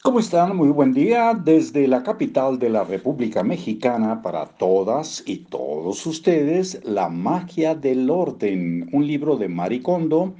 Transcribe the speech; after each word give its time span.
¿Cómo 0.00 0.20
están? 0.20 0.56
Muy 0.56 0.68
buen 0.68 0.92
día 0.92 1.34
desde 1.34 1.88
la 1.88 2.04
capital 2.04 2.60
de 2.60 2.70
la 2.70 2.84
República 2.84 3.42
Mexicana 3.42 4.22
para 4.22 4.46
todas 4.46 5.24
y 5.26 5.38
todos 5.38 6.06
ustedes, 6.06 6.80
La 6.84 7.08
magia 7.08 7.74
del 7.74 8.08
orden, 8.08 8.88
un 8.92 9.04
libro 9.04 9.36
de 9.36 9.48
Maricondo 9.48 10.36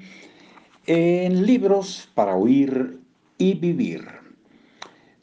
en 0.87 1.45
libros 1.45 2.09
para 2.15 2.37
oír 2.37 3.01
y 3.37 3.55
vivir. 3.55 4.07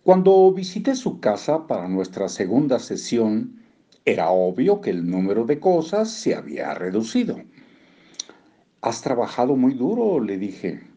Cuando 0.03 0.51
visité 0.51 0.95
su 0.95 1.21
casa 1.21 1.65
para 1.65 1.87
nuestra 1.87 2.27
segunda 2.27 2.77
sesión, 2.79 3.61
era 4.03 4.31
obvio 4.31 4.81
que 4.81 4.89
el 4.89 5.09
número 5.09 5.45
de 5.45 5.61
cosas 5.61 6.11
se 6.11 6.35
había 6.35 6.73
reducido. 6.73 7.39
Has 8.81 9.01
trabajado 9.01 9.55
muy 9.55 9.75
duro, 9.75 10.19
le 10.19 10.37
dije. 10.37 10.94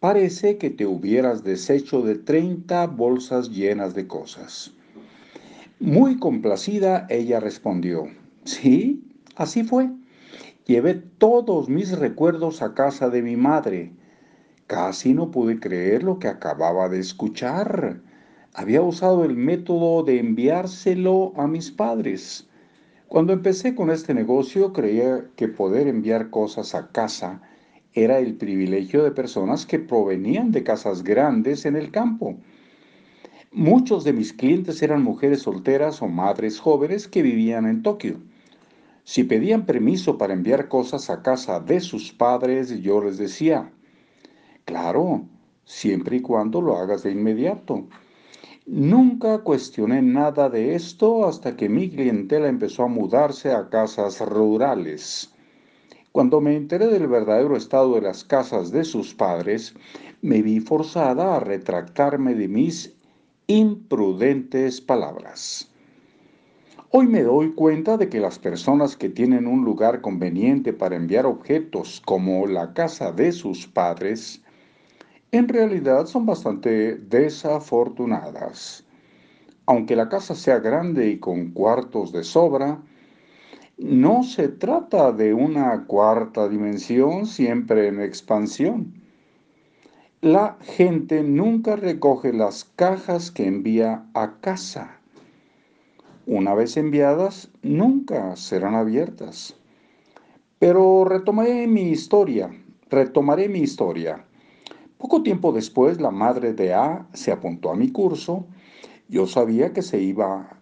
Parece 0.00 0.58
que 0.58 0.68
te 0.68 0.84
hubieras 0.84 1.42
deshecho 1.42 2.02
de 2.02 2.16
30 2.16 2.86
bolsas 2.88 3.50
llenas 3.50 3.94
de 3.94 4.06
cosas. 4.06 4.74
Muy 5.80 6.18
complacida, 6.18 7.06
ella 7.08 7.40
respondió, 7.40 8.08
sí, 8.44 9.02
así 9.36 9.64
fue. 9.64 9.88
Llevé 10.66 10.94
todos 10.94 11.70
mis 11.70 11.96
recuerdos 11.98 12.60
a 12.60 12.74
casa 12.74 13.08
de 13.08 13.22
mi 13.22 13.36
madre. 13.36 13.94
Casi 14.66 15.14
no 15.14 15.30
pude 15.30 15.60
creer 15.60 16.02
lo 16.02 16.18
que 16.18 16.28
acababa 16.28 16.90
de 16.90 16.98
escuchar. 16.98 18.02
Había 18.52 18.82
usado 18.82 19.24
el 19.24 19.34
método 19.34 20.02
de 20.02 20.18
enviárselo 20.18 21.32
a 21.36 21.46
mis 21.46 21.70
padres. 21.70 22.46
Cuando 23.08 23.32
empecé 23.32 23.74
con 23.74 23.90
este 23.90 24.12
negocio 24.12 24.74
creía 24.74 25.24
que 25.36 25.48
poder 25.48 25.88
enviar 25.88 26.28
cosas 26.28 26.74
a 26.74 26.88
casa 26.88 27.40
era 27.96 28.18
el 28.18 28.36
privilegio 28.36 29.02
de 29.02 29.10
personas 29.10 29.64
que 29.64 29.78
provenían 29.78 30.52
de 30.52 30.62
casas 30.62 31.02
grandes 31.02 31.64
en 31.64 31.76
el 31.76 31.90
campo. 31.90 32.36
Muchos 33.50 34.04
de 34.04 34.12
mis 34.12 34.34
clientes 34.34 34.82
eran 34.82 35.02
mujeres 35.02 35.40
solteras 35.40 36.02
o 36.02 36.06
madres 36.06 36.60
jóvenes 36.60 37.08
que 37.08 37.22
vivían 37.22 37.64
en 37.64 37.82
Tokio. 37.82 38.20
Si 39.02 39.24
pedían 39.24 39.64
permiso 39.64 40.18
para 40.18 40.34
enviar 40.34 40.68
cosas 40.68 41.08
a 41.08 41.22
casa 41.22 41.58
de 41.58 41.80
sus 41.80 42.12
padres, 42.12 42.82
yo 42.82 43.02
les 43.02 43.16
decía, 43.16 43.72
claro, 44.66 45.24
siempre 45.64 46.18
y 46.18 46.20
cuando 46.20 46.60
lo 46.60 46.76
hagas 46.76 47.02
de 47.02 47.12
inmediato. 47.12 47.88
Nunca 48.66 49.38
cuestioné 49.38 50.02
nada 50.02 50.50
de 50.50 50.74
esto 50.74 51.26
hasta 51.26 51.56
que 51.56 51.70
mi 51.70 51.88
clientela 51.88 52.48
empezó 52.48 52.82
a 52.82 52.88
mudarse 52.88 53.52
a 53.52 53.70
casas 53.70 54.20
rurales. 54.20 55.32
Cuando 56.16 56.40
me 56.40 56.56
enteré 56.56 56.86
del 56.86 57.08
verdadero 57.08 57.58
estado 57.58 57.96
de 57.96 58.00
las 58.00 58.24
casas 58.24 58.70
de 58.72 58.84
sus 58.84 59.12
padres, 59.12 59.74
me 60.22 60.40
vi 60.40 60.60
forzada 60.60 61.36
a 61.36 61.40
retractarme 61.40 62.34
de 62.34 62.48
mis 62.48 62.96
imprudentes 63.48 64.80
palabras. 64.80 65.70
Hoy 66.90 67.06
me 67.06 67.22
doy 67.22 67.52
cuenta 67.52 67.98
de 67.98 68.08
que 68.08 68.18
las 68.18 68.38
personas 68.38 68.96
que 68.96 69.10
tienen 69.10 69.46
un 69.46 69.62
lugar 69.62 70.00
conveniente 70.00 70.72
para 70.72 70.96
enviar 70.96 71.26
objetos 71.26 72.00
como 72.06 72.46
la 72.46 72.72
casa 72.72 73.12
de 73.12 73.30
sus 73.30 73.66
padres, 73.66 74.42
en 75.32 75.48
realidad 75.48 76.06
son 76.06 76.24
bastante 76.24 76.94
desafortunadas. 76.96 78.86
Aunque 79.66 79.94
la 79.94 80.08
casa 80.08 80.34
sea 80.34 80.60
grande 80.60 81.10
y 81.10 81.18
con 81.18 81.50
cuartos 81.50 82.10
de 82.10 82.24
sobra, 82.24 82.80
no 83.78 84.22
se 84.22 84.48
trata 84.48 85.12
de 85.12 85.34
una 85.34 85.84
cuarta 85.84 86.48
dimensión 86.48 87.26
siempre 87.26 87.88
en 87.88 88.00
expansión. 88.00 89.02
La 90.22 90.56
gente 90.62 91.22
nunca 91.22 91.76
recoge 91.76 92.32
las 92.32 92.64
cajas 92.64 93.30
que 93.30 93.46
envía 93.46 94.06
a 94.14 94.40
casa. 94.40 94.98
Una 96.24 96.54
vez 96.54 96.78
enviadas, 96.78 97.50
nunca 97.62 98.34
serán 98.36 98.74
abiertas. 98.74 99.54
Pero 100.58 101.04
retomaré 101.04 101.66
mi 101.66 101.90
historia, 101.90 102.50
retomaré 102.88 103.50
mi 103.50 103.58
historia. 103.58 104.24
Poco 104.96 105.22
tiempo 105.22 105.52
después, 105.52 106.00
la 106.00 106.10
madre 106.10 106.54
de 106.54 106.72
A 106.72 107.06
se 107.12 107.30
apuntó 107.30 107.70
a 107.70 107.76
mi 107.76 107.92
curso. 107.92 108.46
Yo 109.08 109.26
sabía 109.26 109.74
que 109.74 109.82
se 109.82 110.00
iba, 110.00 110.60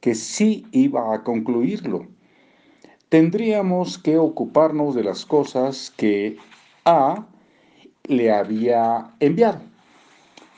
que 0.00 0.14
sí 0.14 0.66
iba 0.72 1.14
a 1.14 1.22
concluirlo 1.22 2.15
tendríamos 3.08 3.98
que 3.98 4.18
ocuparnos 4.18 4.94
de 4.94 5.04
las 5.04 5.24
cosas 5.24 5.92
que 5.96 6.38
A 6.84 7.24
le 8.04 8.32
había 8.32 9.12
enviado. 9.20 9.60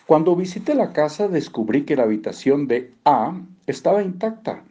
Cuando 0.07 0.35
visité 0.35 0.75
la 0.75 0.93
casa 0.93 1.29
descubrí 1.29 1.85
que 1.85 1.97
la 1.97 2.05
habitación 2.05 2.67
de 2.67 2.93
A 3.05 3.39
estaba 3.67 4.03
intacta. 4.03 4.65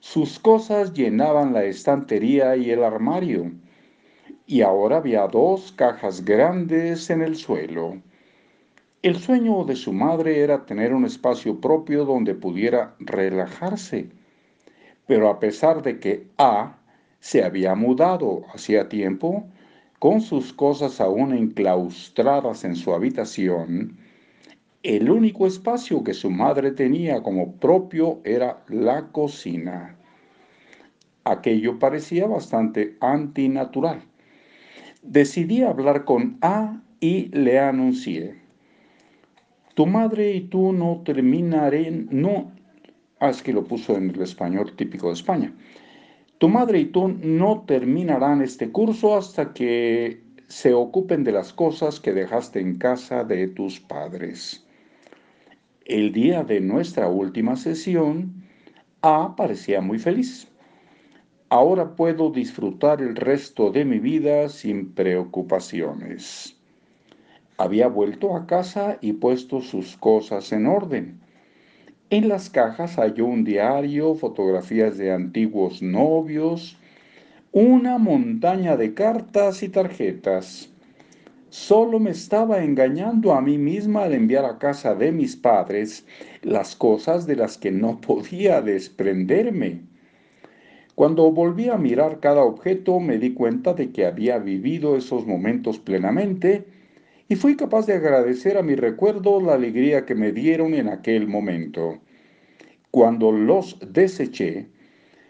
Sus 0.00 0.38
cosas 0.38 0.94
llenaban 0.94 1.52
la 1.52 1.64
estantería 1.64 2.56
y 2.56 2.70
el 2.70 2.82
armario, 2.82 3.52
y 4.46 4.62
ahora 4.62 4.98
había 4.98 5.26
dos 5.26 5.72
cajas 5.72 6.24
grandes 6.24 7.10
en 7.10 7.22
el 7.22 7.36
suelo. 7.36 7.98
El 9.02 9.16
sueño 9.16 9.64
de 9.64 9.76
su 9.76 9.92
madre 9.92 10.40
era 10.40 10.64
tener 10.64 10.94
un 10.94 11.04
espacio 11.04 11.60
propio 11.60 12.06
donde 12.06 12.34
pudiera 12.34 12.94
relajarse, 12.98 14.08
pero 15.06 15.28
a 15.28 15.38
pesar 15.40 15.82
de 15.82 16.00
que 16.00 16.26
A 16.38 16.78
se 17.24 17.42
había 17.42 17.74
mudado 17.74 18.42
hacía 18.52 18.90
tiempo, 18.90 19.46
con 19.98 20.20
sus 20.20 20.52
cosas 20.52 21.00
aún 21.00 21.32
enclaustradas 21.32 22.64
en 22.64 22.76
su 22.76 22.92
habitación, 22.92 23.96
el 24.82 25.08
único 25.08 25.46
espacio 25.46 26.04
que 26.04 26.12
su 26.12 26.30
madre 26.30 26.70
tenía 26.72 27.22
como 27.22 27.52
propio 27.52 28.20
era 28.24 28.62
la 28.68 29.06
cocina. 29.10 29.96
Aquello 31.24 31.78
parecía 31.78 32.26
bastante 32.26 32.98
antinatural. 33.00 34.02
Decidí 35.00 35.62
hablar 35.62 36.04
con 36.04 36.36
A 36.42 36.82
y 37.00 37.28
le 37.34 37.58
anuncié. 37.58 38.34
Tu 39.72 39.86
madre 39.86 40.30
y 40.30 40.42
tú 40.42 40.74
no 40.74 41.00
terminarán, 41.06 42.06
no, 42.10 42.52
es 43.18 43.42
que 43.42 43.54
lo 43.54 43.64
puso 43.64 43.96
en 43.96 44.10
el 44.10 44.20
español 44.20 44.76
típico 44.76 45.06
de 45.06 45.14
España. 45.14 45.54
Tu 46.38 46.48
madre 46.48 46.80
y 46.80 46.86
tú 46.86 47.08
no 47.08 47.64
terminarán 47.66 48.42
este 48.42 48.70
curso 48.72 49.16
hasta 49.16 49.52
que 49.52 50.22
se 50.48 50.74
ocupen 50.74 51.24
de 51.24 51.32
las 51.32 51.52
cosas 51.52 52.00
que 52.00 52.12
dejaste 52.12 52.60
en 52.60 52.78
casa 52.78 53.24
de 53.24 53.48
tus 53.48 53.80
padres. 53.80 54.66
El 55.84 56.12
día 56.12 56.42
de 56.42 56.60
nuestra 56.60 57.08
última 57.08 57.56
sesión, 57.56 58.42
A 59.02 59.36
parecía 59.36 59.80
muy 59.80 59.98
feliz. 59.98 60.48
Ahora 61.50 61.94
puedo 61.94 62.30
disfrutar 62.30 63.00
el 63.00 63.14
resto 63.16 63.70
de 63.70 63.84
mi 63.84 63.98
vida 63.98 64.48
sin 64.48 64.92
preocupaciones. 64.94 66.58
Había 67.58 67.86
vuelto 67.86 68.34
a 68.34 68.46
casa 68.46 68.98
y 69.00 69.12
puesto 69.12 69.60
sus 69.60 69.96
cosas 69.96 70.52
en 70.52 70.66
orden. 70.66 71.20
En 72.10 72.28
las 72.28 72.50
cajas 72.50 72.96
halló 72.96 73.24
un 73.24 73.44
diario, 73.44 74.14
fotografías 74.14 74.98
de 74.98 75.10
antiguos 75.10 75.80
novios, 75.80 76.76
una 77.50 77.96
montaña 77.96 78.76
de 78.76 78.92
cartas 78.92 79.62
y 79.62 79.70
tarjetas. 79.70 80.70
Solo 81.48 81.98
me 82.00 82.10
estaba 82.10 82.62
engañando 82.62 83.32
a 83.32 83.40
mí 83.40 83.56
misma 83.56 84.02
al 84.02 84.12
enviar 84.12 84.44
a 84.44 84.58
casa 84.58 84.94
de 84.94 85.12
mis 85.12 85.34
padres 85.34 86.06
las 86.42 86.76
cosas 86.76 87.26
de 87.26 87.36
las 87.36 87.56
que 87.56 87.70
no 87.70 88.00
podía 88.02 88.60
desprenderme. 88.60 89.80
Cuando 90.94 91.32
volví 91.32 91.70
a 91.70 91.78
mirar 91.78 92.20
cada 92.20 92.42
objeto 92.42 93.00
me 93.00 93.18
di 93.18 93.32
cuenta 93.32 93.72
de 93.72 93.92
que 93.92 94.04
había 94.04 94.38
vivido 94.38 94.96
esos 94.96 95.26
momentos 95.26 95.78
plenamente 95.78 96.66
y 97.34 97.36
fui 97.36 97.56
capaz 97.56 97.86
de 97.86 97.94
agradecer 97.94 98.56
a 98.56 98.62
mi 98.62 98.76
recuerdo 98.76 99.40
la 99.40 99.54
alegría 99.54 100.06
que 100.06 100.14
me 100.14 100.30
dieron 100.30 100.72
en 100.72 100.88
aquel 100.88 101.26
momento. 101.26 101.98
Cuando 102.92 103.32
los 103.32 103.76
deseché, 103.84 104.68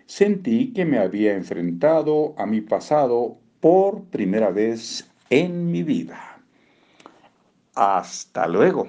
sentí 0.04 0.74
que 0.74 0.84
me 0.84 0.98
había 0.98 1.32
enfrentado 1.32 2.34
a 2.36 2.44
mi 2.44 2.60
pasado 2.60 3.38
por 3.60 4.04
primera 4.10 4.50
vez 4.50 5.10
en 5.30 5.70
mi 5.70 5.82
vida. 5.82 6.42
Hasta 7.74 8.48
luego. 8.48 8.86